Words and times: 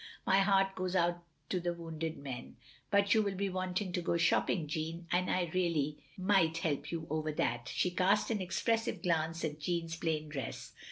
My 0.25 0.39
heart 0.39 0.73
goes 0.73 0.95
out 0.95 1.19
to 1.49 1.59
the 1.59 1.75
wounded 1.75 2.17
men. 2.17 2.55
But 2.89 3.13
you 3.13 3.21
will 3.21 3.35
be 3.35 3.51
wanting 3.51 3.91
to 3.91 4.01
go 4.01 4.17
shopping, 4.17 4.65
Jeanne, 4.67 5.05
and 5.11 5.29
I 5.29 5.51
really 5.53 5.99
might 6.17 6.57
help 6.57 6.91
you 6.91 7.05
over 7.11 7.31
that 7.33 7.67
—"she 7.75 7.91
cast 7.91 8.31
an 8.31 8.41
expressive 8.41 9.03
glance 9.03 9.45
at 9.45 9.59
Jeanne's 9.59 9.95
plain 9.95 10.27
dress. 10.27 10.73